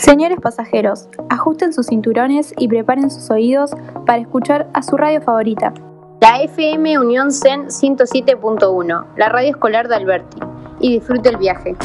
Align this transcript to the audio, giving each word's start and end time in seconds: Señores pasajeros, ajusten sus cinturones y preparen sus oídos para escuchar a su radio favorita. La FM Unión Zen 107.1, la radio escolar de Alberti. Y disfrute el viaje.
Señores 0.00 0.38
pasajeros, 0.40 1.08
ajusten 1.28 1.74
sus 1.74 1.88
cinturones 1.88 2.54
y 2.56 2.68
preparen 2.68 3.10
sus 3.10 3.30
oídos 3.30 3.72
para 4.06 4.18
escuchar 4.18 4.66
a 4.72 4.82
su 4.82 4.96
radio 4.96 5.20
favorita. 5.20 5.74
La 6.22 6.40
FM 6.42 6.98
Unión 6.98 7.30
Zen 7.30 7.66
107.1, 7.66 9.06
la 9.18 9.28
radio 9.28 9.50
escolar 9.50 9.88
de 9.88 9.96
Alberti. 9.96 10.38
Y 10.80 10.94
disfrute 10.94 11.28
el 11.28 11.36
viaje. 11.36 11.76